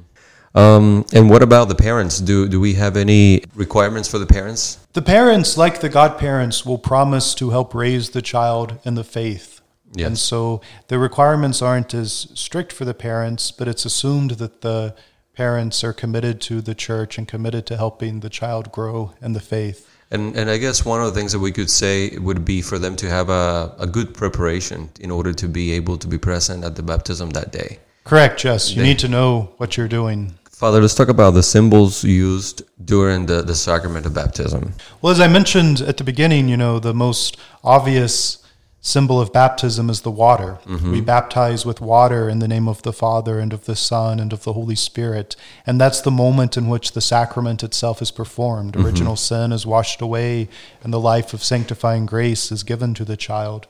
Um, 0.54 1.04
and 1.12 1.28
what 1.30 1.42
about 1.42 1.68
the 1.68 1.74
parents? 1.74 2.20
Do 2.20 2.48
do 2.48 2.60
we 2.60 2.74
have 2.74 2.96
any 2.96 3.44
requirements 3.54 4.08
for 4.08 4.18
the 4.18 4.26
parents? 4.26 4.78
The 4.92 5.02
parents, 5.02 5.56
like 5.56 5.80
the 5.80 5.88
godparents, 5.88 6.64
will 6.64 6.78
promise 6.78 7.34
to 7.34 7.50
help 7.50 7.74
raise 7.74 8.10
the 8.10 8.22
child 8.22 8.78
in 8.84 8.94
the 8.94 9.04
faith. 9.04 9.60
Yes. 9.94 10.06
And 10.06 10.18
so 10.18 10.60
the 10.88 10.98
requirements 10.98 11.62
aren't 11.62 11.94
as 11.94 12.28
strict 12.34 12.72
for 12.72 12.84
the 12.84 12.94
parents, 12.94 13.50
but 13.50 13.68
it's 13.68 13.84
assumed 13.84 14.32
that 14.32 14.60
the 14.60 14.94
parents 15.34 15.84
are 15.84 15.92
committed 15.92 16.40
to 16.42 16.60
the 16.60 16.74
church 16.74 17.16
and 17.16 17.28
committed 17.28 17.64
to 17.66 17.76
helping 17.76 18.20
the 18.20 18.28
child 18.28 18.72
grow 18.72 19.12
in 19.22 19.32
the 19.32 19.40
faith. 19.40 19.88
And 20.10 20.36
and 20.36 20.50
I 20.50 20.56
guess 20.58 20.84
one 20.84 21.00
of 21.00 21.06
the 21.06 21.12
things 21.18 21.32
that 21.32 21.38
we 21.38 21.52
could 21.52 21.70
say 21.70 22.16
would 22.18 22.44
be 22.44 22.62
for 22.62 22.78
them 22.78 22.96
to 22.96 23.08
have 23.08 23.28
a, 23.28 23.74
a 23.78 23.86
good 23.86 24.14
preparation 24.14 24.88
in 25.00 25.10
order 25.10 25.32
to 25.34 25.48
be 25.48 25.72
able 25.72 25.98
to 25.98 26.08
be 26.08 26.18
present 26.18 26.64
at 26.64 26.76
the 26.76 26.82
baptism 26.82 27.30
that 27.30 27.52
day. 27.52 27.78
Correct, 28.08 28.40
Jess. 28.40 28.70
You 28.70 28.76
They- 28.76 28.88
need 28.88 28.98
to 29.00 29.08
know 29.08 29.50
what 29.58 29.76
you're 29.76 29.88
doing. 29.88 30.34
Father, 30.50 30.80
let's 30.80 30.94
talk 30.94 31.08
about 31.08 31.34
the 31.34 31.42
symbols 31.42 32.02
used 32.02 32.62
during 32.84 33.26
the, 33.26 33.42
the 33.42 33.54
sacrament 33.54 34.06
of 34.06 34.14
baptism. 34.14 34.74
Well, 35.00 35.12
as 35.12 35.20
I 35.20 35.28
mentioned 35.28 35.80
at 35.82 35.98
the 35.98 36.04
beginning, 36.04 36.48
you 36.48 36.56
know, 36.56 36.80
the 36.80 36.94
most 36.94 37.36
obvious 37.62 38.38
symbol 38.80 39.20
of 39.20 39.32
baptism 39.32 39.90
is 39.90 40.00
the 40.00 40.10
water. 40.10 40.58
Mm-hmm. 40.66 40.92
We 40.92 41.00
baptize 41.00 41.66
with 41.66 41.80
water 41.80 42.28
in 42.28 42.38
the 42.38 42.48
name 42.48 42.66
of 42.66 42.82
the 42.82 42.92
Father 42.92 43.38
and 43.38 43.52
of 43.52 43.66
the 43.66 43.76
Son 43.76 44.18
and 44.18 44.32
of 44.32 44.42
the 44.44 44.54
Holy 44.54 44.74
Spirit. 44.74 45.36
And 45.66 45.80
that's 45.80 46.00
the 46.00 46.10
moment 46.10 46.56
in 46.56 46.68
which 46.68 46.92
the 46.92 47.00
sacrament 47.00 47.62
itself 47.62 48.00
is 48.00 48.10
performed. 48.10 48.72
Mm-hmm. 48.72 48.86
Original 48.86 49.16
sin 49.16 49.52
is 49.52 49.66
washed 49.66 50.00
away, 50.00 50.48
and 50.82 50.92
the 50.92 51.00
life 51.00 51.34
of 51.34 51.44
sanctifying 51.44 52.06
grace 52.06 52.50
is 52.50 52.62
given 52.62 52.94
to 52.94 53.04
the 53.04 53.16
child. 53.16 53.66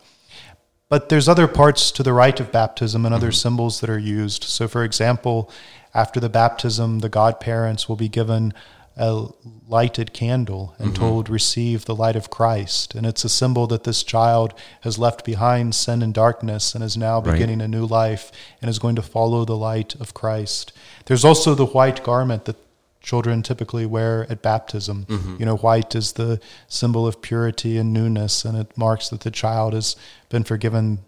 But 0.89 1.11
there's 1.11 1.29
other 1.29 1.47
parts 1.47 1.91
to 1.93 2.03
the 2.03 2.13
rite 2.13 2.41
of 2.41 2.51
baptism 2.51 3.05
and 3.05 3.15
other 3.15 3.29
mm-hmm. 3.29 3.35
symbols 3.35 3.81
that 3.81 3.91
are 3.91 3.99
used. 3.99 4.45
So, 4.45 4.69
for 4.69 4.85
example, 4.85 5.51
after 5.95 6.19
the 6.19 6.31
baptism, 6.31 7.01
the 7.01 7.09
godparents 7.09 7.89
will 7.89 7.97
be 7.97 8.09
given 8.09 8.55
a 8.97 9.29
lighted 9.69 10.13
candle 10.13 10.75
and 10.79 10.89
mm-hmm. 10.93 11.03
told, 11.03 11.29
Receive 11.29 11.85
the 11.85 11.95
light 11.95 12.17
of 12.17 12.31
Christ. 12.31 12.95
And 12.95 13.07
it's 13.07 13.25
a 13.25 13.29
symbol 13.29 13.67
that 13.69 13.85
this 13.85 14.03
child 14.03 14.55
has 14.81 14.99
left 14.99 15.25
behind 15.25 15.75
sin 15.75 16.03
and 16.03 16.13
darkness 16.13 16.75
and 16.75 16.83
is 16.83 16.97
now 16.97 17.21
Right. 17.21 17.33
beginning 17.33 17.61
a 17.61 17.69
new 17.69 17.87
life 17.87 18.33
and 18.61 18.69
is 18.69 18.79
going 18.79 18.97
to 18.97 19.03
follow 19.03 19.45
the 19.45 19.57
light 19.57 19.95
of 19.97 20.15
Christ. 20.15 20.73
There's 21.05 21.25
also 21.25 21.55
the 21.55 21.67
white 21.67 22.03
garment 22.03 22.47
that 22.47 22.57
children 23.01 23.43
typically 23.43 23.87
wear 23.87 24.27
at 24.29 24.43
baptism. 24.43 25.07
Mm-hmm. 25.07 25.37
You 25.39 25.47
know, 25.47 25.57
white 25.57 25.95
is 25.95 26.13
the 26.13 26.41
symbol 26.67 27.07
of 27.07 27.23
purity 27.23 27.79
and 27.79 27.93
newness, 27.93 28.45
and 28.45 28.57
it 28.57 28.77
marks 28.77 29.09
that 29.11 29.21
the 29.21 29.31
child 29.31 29.73
has 29.73 29.97
been 30.29 30.45
forgiven 30.45 30.99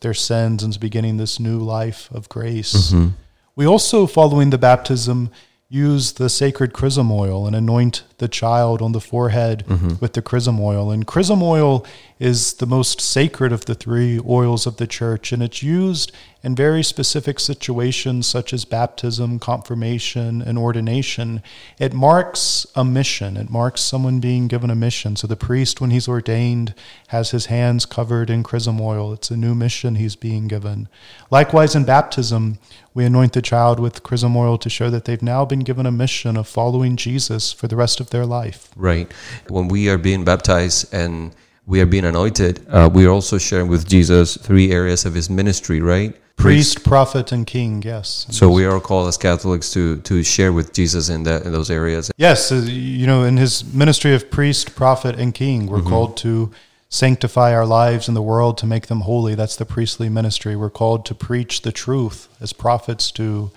their 0.00 0.14
sins 0.14 0.62
and 0.62 0.72
is 0.72 0.78
beginning 0.78 1.16
this 1.16 1.40
new 1.40 1.58
life 1.58 2.10
of 2.10 2.28
grace. 2.28 2.90
Mm-hmm. 2.90 3.08
We 3.54 3.66
also, 3.66 4.06
following 4.06 4.50
the 4.50 4.58
baptism, 4.58 5.30
use 5.68 6.12
the 6.12 6.28
sacred 6.28 6.72
chrism 6.72 7.10
oil 7.10 7.46
and 7.46 7.56
anoint 7.56 8.04
the 8.18 8.28
child 8.28 8.80
on 8.80 8.92
the 8.92 9.00
forehead 9.00 9.64
mm-hmm. 9.66 9.94
with 10.00 10.12
the 10.12 10.22
chrism 10.22 10.60
oil. 10.60 10.92
And 10.92 11.06
chrism 11.06 11.42
oil 11.42 11.84
is 12.20 12.54
the 12.54 12.66
most 12.66 13.00
sacred 13.00 13.52
of 13.52 13.64
the 13.64 13.74
three 13.74 14.20
oils 14.26 14.66
of 14.66 14.76
the 14.76 14.86
church, 14.86 15.32
and 15.32 15.42
it's 15.42 15.62
used 15.62 16.12
in 16.46 16.54
very 16.54 16.84
specific 16.84 17.40
situations 17.40 18.24
such 18.24 18.52
as 18.52 18.64
baptism, 18.64 19.36
confirmation, 19.36 20.40
and 20.40 20.56
ordination. 20.56 21.42
It 21.76 21.92
marks 21.92 22.64
a 22.76 22.84
mission, 22.84 23.36
it 23.36 23.50
marks 23.50 23.80
someone 23.80 24.20
being 24.20 24.46
given 24.46 24.70
a 24.70 24.76
mission. 24.76 25.16
So 25.16 25.26
the 25.26 25.34
priest, 25.34 25.80
when 25.80 25.90
he's 25.90 26.06
ordained, 26.06 26.72
has 27.08 27.32
his 27.32 27.46
hands 27.46 27.84
covered 27.84 28.30
in 28.30 28.44
chrism 28.44 28.80
oil. 28.80 29.12
It's 29.12 29.28
a 29.28 29.36
new 29.36 29.56
mission 29.56 29.96
he's 29.96 30.14
being 30.14 30.46
given. 30.46 30.86
Likewise, 31.32 31.74
in 31.74 31.82
baptism, 31.84 32.58
we 32.94 33.04
anoint 33.04 33.32
the 33.32 33.42
child 33.42 33.80
with 33.80 34.04
chrism 34.04 34.36
oil 34.36 34.56
to 34.56 34.70
show 34.70 34.88
that 34.88 35.04
they've 35.04 35.20
now 35.20 35.44
been 35.44 35.64
given 35.64 35.84
a 35.84 35.90
mission 35.90 36.36
of 36.36 36.46
following 36.46 36.94
Jesus 36.94 37.52
for 37.52 37.66
the 37.66 37.74
rest 37.74 37.98
of 37.98 38.10
their 38.10 38.24
life. 38.24 38.70
Right. 38.76 39.10
When 39.48 39.66
we 39.66 39.88
are 39.88 39.98
being 39.98 40.22
baptized 40.22 40.94
and 40.94 41.34
we 41.66 41.80
are 41.80 41.86
being 41.86 42.04
anointed, 42.04 42.64
uh, 42.70 42.88
we 42.92 43.06
are 43.06 43.10
also 43.10 43.38
sharing 43.38 43.68
with 43.68 43.86
Jesus 43.88 44.36
three 44.36 44.70
areas 44.70 45.04
of 45.04 45.14
his 45.14 45.28
ministry, 45.28 45.80
right? 45.80 46.14
Priest, 46.36 46.84
prophet, 46.84 47.32
and 47.32 47.46
king, 47.46 47.82
yes. 47.82 48.26
So 48.30 48.50
we 48.50 48.66
are 48.66 48.78
called 48.78 49.08
as 49.08 49.16
Catholics 49.16 49.72
to 49.72 49.96
to 50.02 50.22
share 50.22 50.52
with 50.52 50.72
Jesus 50.74 51.08
in 51.08 51.22
that 51.24 51.44
in 51.46 51.52
those 51.52 51.70
areas. 51.70 52.10
Yes, 52.18 52.52
uh, 52.52 52.56
you 52.56 53.06
know, 53.06 53.24
in 53.24 53.36
his 53.38 53.64
ministry 53.74 54.14
of 54.14 54.30
priest, 54.30 54.76
prophet, 54.76 55.18
and 55.18 55.34
king, 55.34 55.66
we're 55.66 55.82
called 55.82 56.16
to 56.18 56.52
sanctify 56.88 57.54
our 57.54 57.66
lives 57.66 58.06
in 58.06 58.14
the 58.14 58.22
world 58.22 58.58
to 58.58 58.66
make 58.66 58.86
them 58.86 59.00
holy. 59.00 59.34
That's 59.34 59.56
the 59.56 59.64
priestly 59.64 60.08
ministry. 60.08 60.56
We're 60.56 60.70
called 60.70 61.06
to 61.06 61.14
preach 61.14 61.62
the 61.62 61.72
truth 61.72 62.28
as 62.38 62.52
prophets 62.52 63.10
do, 63.10 63.50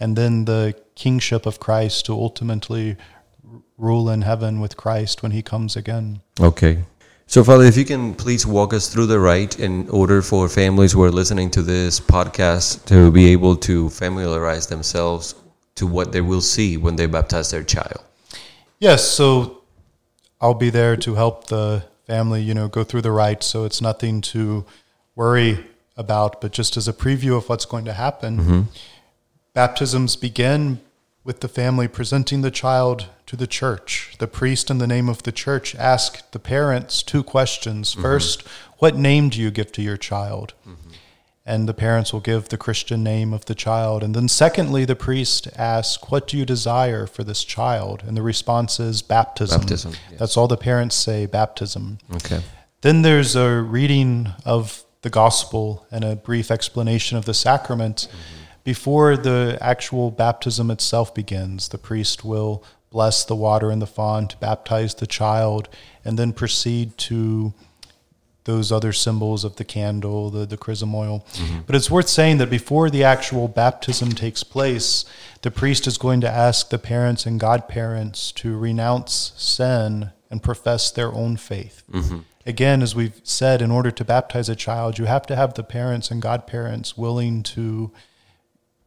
and 0.00 0.16
then 0.16 0.44
the 0.44 0.74
kingship 0.96 1.46
of 1.46 1.60
Christ 1.60 2.06
to 2.06 2.12
ultimately 2.12 2.96
rule 3.78 4.10
in 4.10 4.22
heaven 4.22 4.60
with 4.60 4.76
Christ 4.76 5.22
when 5.22 5.32
he 5.32 5.42
comes 5.42 5.76
again. 5.76 6.20
Okay. 6.40 6.84
So, 7.26 7.42
Father, 7.42 7.64
if 7.64 7.76
you 7.76 7.84
can 7.84 8.14
please 8.14 8.46
walk 8.46 8.74
us 8.74 8.88
through 8.88 9.06
the 9.06 9.18
rite 9.18 9.58
in 9.58 9.88
order 9.88 10.20
for 10.22 10.48
families 10.48 10.92
who 10.92 11.02
are 11.02 11.10
listening 11.10 11.50
to 11.52 11.62
this 11.62 11.98
podcast 11.98 12.84
to 12.86 13.10
be 13.10 13.26
able 13.32 13.56
to 13.56 13.88
familiarize 13.90 14.66
themselves 14.66 15.34
to 15.76 15.86
what 15.86 16.12
they 16.12 16.20
will 16.20 16.42
see 16.42 16.76
when 16.76 16.96
they 16.96 17.06
baptize 17.06 17.50
their 17.50 17.64
child. 17.64 18.04
Yes, 18.78 19.08
so 19.08 19.62
I'll 20.40 20.54
be 20.54 20.70
there 20.70 20.96
to 20.98 21.14
help 21.14 21.46
the 21.46 21.84
family, 22.06 22.42
you 22.42 22.54
know, 22.54 22.68
go 22.68 22.84
through 22.84 23.02
the 23.02 23.10
rite. 23.10 23.42
So 23.42 23.64
it's 23.64 23.80
nothing 23.80 24.20
to 24.20 24.64
worry 25.16 25.64
about, 25.96 26.40
but 26.40 26.52
just 26.52 26.76
as 26.76 26.86
a 26.86 26.92
preview 26.92 27.36
of 27.36 27.48
what's 27.48 27.64
going 27.64 27.86
to 27.86 27.94
happen, 27.94 28.38
mm-hmm. 28.38 28.60
baptisms 29.54 30.16
begin 30.16 30.80
with 31.24 31.40
the 31.40 31.48
family 31.48 31.88
presenting 31.88 32.42
the 32.42 32.50
child 32.50 33.08
to 33.34 33.40
the 33.40 33.46
church. 33.46 34.14
The 34.18 34.28
priest, 34.28 34.70
in 34.70 34.78
the 34.78 34.86
name 34.86 35.08
of 35.08 35.24
the 35.24 35.32
church, 35.32 35.74
ask 35.74 36.30
the 36.30 36.38
parents 36.38 37.02
two 37.02 37.22
questions. 37.22 37.92
Mm-hmm. 37.92 38.02
First, 38.02 38.42
what 38.78 38.96
name 38.96 39.28
do 39.28 39.40
you 39.40 39.50
give 39.50 39.72
to 39.72 39.82
your 39.82 39.96
child? 39.96 40.54
Mm-hmm. 40.66 40.90
and 41.46 41.68
the 41.68 41.74
parents 41.74 42.10
will 42.10 42.20
give 42.20 42.48
the 42.48 42.56
Christian 42.56 43.02
name 43.02 43.34
of 43.34 43.44
the 43.44 43.54
child. 43.54 44.02
And 44.02 44.14
then, 44.14 44.28
secondly, 44.28 44.86
the 44.86 44.96
priest 44.96 45.46
asks, 45.56 46.02
What 46.10 46.26
do 46.26 46.38
you 46.38 46.46
desire 46.46 47.06
for 47.06 47.22
this 47.22 47.44
child? 47.44 48.02
And 48.06 48.16
the 48.16 48.22
response 48.22 48.80
is 48.80 49.02
baptism. 49.02 49.60
Baptism, 49.60 49.92
yes. 50.10 50.18
That's 50.20 50.36
all 50.38 50.48
the 50.48 50.56
parents 50.56 50.96
say 50.96 51.26
baptism. 51.26 51.98
Okay. 52.14 52.40
Then 52.80 53.02
there's 53.02 53.36
a 53.36 53.60
reading 53.60 54.32
of 54.46 54.84
the 55.02 55.10
gospel 55.10 55.86
and 55.90 56.02
a 56.02 56.16
brief 56.16 56.50
explanation 56.50 57.18
of 57.18 57.26
the 57.26 57.34
sacrament. 57.34 58.08
Mm-hmm. 58.08 58.44
Before 58.64 59.14
the 59.18 59.58
actual 59.60 60.10
baptism 60.10 60.70
itself 60.70 61.14
begins, 61.14 61.68
the 61.68 61.78
priest 61.78 62.24
will 62.24 62.64
bless 62.94 63.24
the 63.24 63.34
water 63.34 63.72
in 63.72 63.80
the 63.80 63.88
font, 63.88 64.30
to 64.30 64.36
baptize 64.36 64.94
the 64.94 65.06
child, 65.06 65.68
and 66.04 66.16
then 66.16 66.32
proceed 66.32 66.96
to 66.96 67.52
those 68.44 68.70
other 68.70 68.92
symbols 68.92 69.42
of 69.42 69.56
the 69.56 69.64
candle, 69.64 70.30
the, 70.30 70.46
the 70.46 70.56
chrism 70.56 70.94
oil. 70.94 71.26
Mm-hmm. 71.32 71.62
But 71.66 71.74
it's 71.74 71.90
worth 71.90 72.08
saying 72.08 72.38
that 72.38 72.48
before 72.48 72.90
the 72.90 73.02
actual 73.02 73.48
baptism 73.48 74.12
takes 74.12 74.44
place, 74.44 75.04
the 75.42 75.50
priest 75.50 75.88
is 75.88 75.98
going 75.98 76.20
to 76.20 76.30
ask 76.30 76.68
the 76.68 76.78
parents 76.78 77.26
and 77.26 77.40
godparents 77.40 78.30
to 78.32 78.56
renounce 78.56 79.32
sin 79.36 80.10
and 80.30 80.40
profess 80.40 80.92
their 80.92 81.12
own 81.12 81.36
faith. 81.36 81.82
Mm-hmm. 81.90 82.18
Again, 82.46 82.80
as 82.80 82.94
we've 82.94 83.20
said, 83.24 83.60
in 83.60 83.72
order 83.72 83.90
to 83.90 84.04
baptize 84.04 84.48
a 84.48 84.54
child, 84.54 84.98
you 84.98 85.06
have 85.06 85.26
to 85.26 85.34
have 85.34 85.54
the 85.54 85.64
parents 85.64 86.12
and 86.12 86.22
godparents 86.22 86.96
willing 86.96 87.42
to 87.42 87.90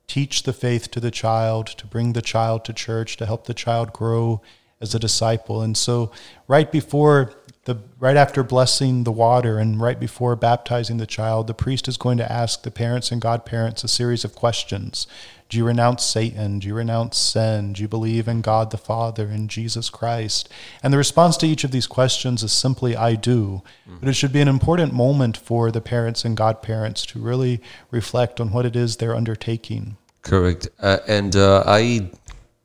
teach 0.08 0.44
the 0.44 0.54
faith 0.54 0.90
to 0.92 1.00
the 1.00 1.12
child, 1.12 1.68
to 1.68 1.86
bring 1.86 2.14
the 2.14 2.22
child 2.22 2.64
to 2.66 2.74
church, 2.74 3.18
to 3.18 3.26
help 3.26 3.46
the 3.46 3.54
child 3.54 3.94
grow 3.94 4.42
as 4.80 4.96
a 4.96 5.00
disciple. 5.00 5.62
And 5.62 5.76
so, 5.76 6.12
right 6.48 6.72
before 6.72 7.34
the 7.68 7.78
right 8.00 8.16
after 8.16 8.44
blessing 8.44 9.04
the 9.04 9.12
water 9.12 9.60
and 9.60 9.82
right 9.82 10.00
before 10.00 10.38
baptizing 10.38 10.98
the 10.98 11.06
child, 11.06 11.48
the 11.48 11.54
priest 11.54 11.90
is 11.90 11.98
going 11.98 12.18
to 12.18 12.32
ask 12.32 12.64
the 12.64 12.72
parents 12.72 13.12
and 13.12 13.22
godparents 13.22 13.84
a 13.84 13.90
series 13.90 14.24
of 14.24 14.34
questions. 14.34 15.06
Do 15.50 15.58
you 15.58 15.66
renounce 15.66 16.06
Satan? 16.06 16.60
Do 16.60 16.68
you 16.68 16.74
renounce 16.74 17.18
sin? 17.18 17.74
Do 17.74 17.82
you 17.82 17.90
believe 17.90 18.26
in 18.26 18.40
God 18.40 18.72
the 18.72 18.78
Father 18.78 19.28
and 19.28 19.50
Jesus 19.50 19.90
Christ? 19.90 20.48
And 20.82 20.94
the 20.94 20.98
response 20.98 21.36
to 21.38 21.46
each 21.46 21.66
of 21.66 21.72
these 21.72 21.88
questions 21.88 22.42
is 22.42 22.54
simply, 22.54 22.96
I 22.96 23.16
do. 23.16 23.64
But 24.00 24.08
it 24.08 24.14
should 24.14 24.34
be 24.34 24.42
an 24.42 24.48
important 24.48 24.94
moment 24.94 25.36
for 25.36 25.70
the 25.70 25.82
parents 25.82 26.24
and 26.24 26.38
godparents 26.38 27.06
to 27.08 27.20
really 27.20 27.62
reflect 27.92 28.40
on 28.40 28.54
what 28.54 28.66
it 28.66 28.78
is 28.78 28.96
they're 28.96 29.16
undertaking. 29.16 29.98
Correct. 30.22 30.70
Uh, 30.80 31.00
and 31.06 31.36
uh, 31.36 31.64
I 31.66 32.12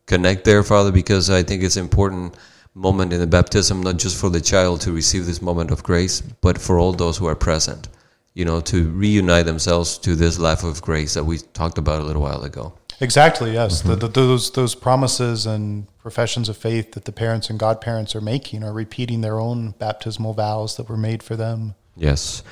connect 0.06 0.44
there, 0.44 0.62
Father, 0.62 0.92
because 0.92 1.28
I 1.28 1.42
think 1.42 1.64
it's 1.64 1.76
important 1.76 2.37
moment 2.75 3.12
in 3.12 3.21
the 3.21 3.26
baptism, 3.26 3.83
not 3.83 3.99
just 3.99 4.17
for 4.19 4.31
the 4.31 4.41
child 4.41 4.81
to 4.83 4.93
receive 4.93 5.26
this 5.26 5.43
moment 5.43 5.71
of 5.71 5.83
grace, 5.83 6.21
but 6.21 6.59
for 6.59 6.79
all 6.79 6.93
those 6.93 7.19
who 7.19 7.26
are 7.26 7.37
present. 7.37 7.88
you 8.35 8.45
know, 8.45 8.61
to 8.61 8.91
reunite 8.91 9.47
themselves 9.47 9.99
to 9.99 10.17
this 10.17 10.38
life 10.38 10.64
of 10.64 10.81
grace 10.83 11.14
that 11.14 11.25
we 11.25 11.38
talked 11.38 11.79
about 11.79 12.00
a 12.00 12.05
little 12.05 12.23
while 12.23 12.43
ago. 12.43 12.73
Exactly. 13.00 13.52
Yes, 13.52 13.83
the, 13.83 13.97
the, 13.97 14.09
those 14.09 14.52
those 14.52 14.75
promises 14.75 15.45
and 15.45 15.87
professions 15.99 16.49
of 16.49 16.57
faith 16.57 16.93
that 16.93 17.05
the 17.05 17.12
parents 17.12 17.50
and 17.50 17.59
godparents 17.59 18.14
are 18.14 18.21
making 18.21 18.62
are 18.62 18.73
repeating 18.73 19.23
their 19.23 19.41
own 19.41 19.73
baptismal 19.73 20.35
vows 20.35 20.76
that 20.76 20.88
were 20.88 20.97
made 20.97 21.23
for 21.23 21.35
them. 21.35 21.75
Yes. 21.97 22.43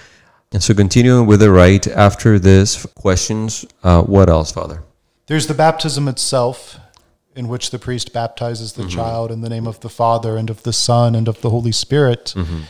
And 0.53 0.63
so, 0.63 0.75
continuing 0.75 1.27
with 1.27 1.39
the 1.41 1.51
rite, 1.51 1.87
after 1.87 2.39
this, 2.41 2.85
questions, 2.97 3.65
uh, 3.85 4.03
what 4.03 4.29
else, 4.29 4.51
Father? 4.51 4.83
There's 5.27 5.47
the 5.47 5.55
baptism 5.55 6.09
itself, 6.09 6.79
in 7.37 7.49
which 7.49 7.71
the 7.71 7.79
priest 7.79 8.13
baptizes 8.13 8.73
the 8.73 8.83
mm-hmm. 8.83 8.97
child 8.97 9.31
in 9.31 9.41
the 9.41 9.49
name 9.49 9.67
of 9.67 9.81
the 9.81 9.89
Father 9.89 10.37
and 10.37 10.51
of 10.51 10.63
the 10.63 10.73
Son 10.73 11.15
and 11.15 11.29
of 11.29 11.41
the 11.41 11.51
Holy 11.51 11.73
Spirit. 11.73 12.35
Mm-hmm. 12.37 12.63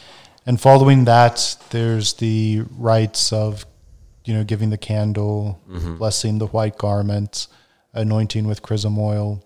And 0.47 0.61
following 0.61 1.05
that, 1.05 1.57
there's 1.71 2.15
the 2.15 2.65
rites 2.77 3.33
of, 3.33 3.67
you 4.25 4.35
know, 4.35 4.45
giving 4.45 4.71
the 4.71 4.79
candle, 4.79 5.61
mm-hmm. 5.69 5.97
blessing 5.97 6.39
the 6.39 6.47
white 6.47 6.77
garment, 6.79 7.47
anointing 7.93 8.47
with 8.47 8.63
chrism 8.63 8.99
oil. 8.99 9.43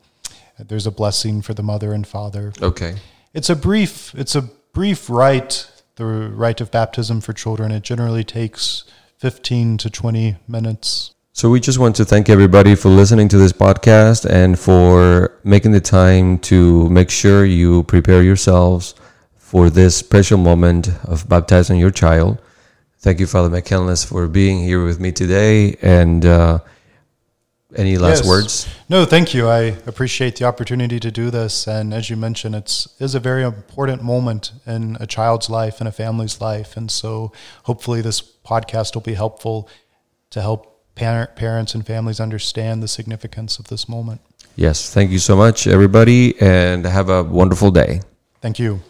There's 0.58 0.86
a 0.86 0.90
blessing 0.90 1.42
for 1.42 1.54
the 1.54 1.62
mother 1.62 1.92
and 1.92 2.06
father. 2.06 2.52
Okay. 2.60 2.96
It's 3.32 3.50
a 3.50 3.56
brief. 3.56 4.14
It's 4.14 4.36
a 4.36 4.42
brief 4.72 5.10
rite. 5.10 5.70
The 5.96 6.04
rite 6.04 6.60
of 6.60 6.70
baptism 6.70 7.20
for 7.20 7.32
children. 7.32 7.70
It 7.72 7.82
generally 7.82 8.24
takes 8.24 8.84
fifteen 9.18 9.76
to 9.78 9.90
twenty 9.90 10.36
minutes. 10.46 11.14
So, 11.36 11.50
we 11.50 11.58
just 11.58 11.80
want 11.80 11.96
to 11.96 12.04
thank 12.04 12.28
everybody 12.28 12.76
for 12.76 12.90
listening 12.90 13.28
to 13.30 13.36
this 13.36 13.52
podcast 13.52 14.24
and 14.24 14.56
for 14.56 15.32
making 15.42 15.72
the 15.72 15.80
time 15.80 16.38
to 16.50 16.88
make 16.90 17.10
sure 17.10 17.44
you 17.44 17.82
prepare 17.82 18.22
yourselves 18.22 18.94
for 19.36 19.68
this 19.68 19.96
special 19.96 20.38
moment 20.38 20.90
of 21.02 21.28
baptizing 21.28 21.80
your 21.80 21.90
child. 21.90 22.40
Thank 23.00 23.18
you, 23.18 23.26
Father 23.26 23.48
McCandless, 23.48 24.06
for 24.06 24.28
being 24.28 24.60
here 24.60 24.84
with 24.84 25.00
me 25.00 25.10
today. 25.10 25.76
And 25.82 26.24
uh, 26.24 26.60
any 27.74 27.98
last 27.98 28.18
Yes. 28.20 28.28
words? 28.28 28.68
No, 28.88 29.04
thank 29.04 29.34
you. 29.34 29.48
I 29.48 29.76
appreciate 29.88 30.36
the 30.36 30.44
opportunity 30.44 31.00
to 31.00 31.10
do 31.10 31.32
this. 31.32 31.66
And 31.66 31.92
as 31.92 32.10
you 32.10 32.16
mentioned, 32.16 32.54
it's 32.54 32.86
is 33.00 33.16
a 33.16 33.20
very 33.20 33.42
important 33.42 34.04
moment 34.04 34.52
in 34.68 34.96
a 35.00 35.06
child's 35.08 35.50
life 35.50 35.80
and 35.80 35.88
a 35.88 35.92
family's 35.92 36.40
life. 36.40 36.76
And 36.76 36.92
so 36.92 37.32
hopefully 37.64 38.02
this 38.02 38.20
podcast 38.22 38.94
will 38.94 39.02
be 39.02 39.14
helpful 39.14 39.68
to 40.30 40.40
help 40.40 40.70
parent, 40.94 41.36
parents 41.36 41.74
and 41.74 41.86
families 41.86 42.20
understand 42.20 42.82
the 42.82 42.88
significance 42.88 43.58
of 43.58 43.68
this 43.68 43.88
moment. 43.88 44.20
Yes. 44.56 44.92
Thank 44.92 45.10
you 45.10 45.18
so 45.18 45.36
much, 45.36 45.66
everybody, 45.66 46.40
and 46.40 46.84
have 46.86 47.08
a 47.08 47.22
wonderful 47.22 47.70
day. 47.70 48.00
Thank 48.40 48.58
you. 48.58 48.80